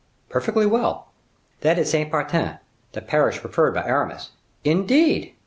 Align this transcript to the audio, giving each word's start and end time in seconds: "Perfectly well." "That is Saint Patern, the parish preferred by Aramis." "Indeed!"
"Perfectly 0.29 0.65
well." 0.65 1.09
"That 1.59 1.77
is 1.77 1.91
Saint 1.91 2.11
Patern, 2.11 2.57
the 2.93 3.01
parish 3.03 3.39
preferred 3.39 3.75
by 3.75 3.83
Aramis." 3.85 4.31
"Indeed!" 4.63 5.35